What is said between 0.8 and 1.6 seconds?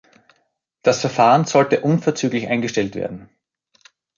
Das Verfahren